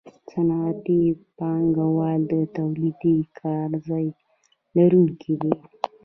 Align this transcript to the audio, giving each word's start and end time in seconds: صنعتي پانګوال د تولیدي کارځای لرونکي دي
صنعتي 0.29 1.01
پانګوال 1.37 2.19
د 2.31 2.33
تولیدي 2.57 3.17
کارځای 3.39 4.07
لرونکي 4.77 5.33
دي 5.41 5.53